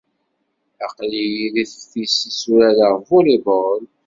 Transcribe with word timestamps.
Aql-iyi 0.85 1.47
deg 1.55 1.67
teftist 1.71 2.21
i 2.29 2.31
tturareɣ 2.31 2.93
volley-ball. 3.07 3.83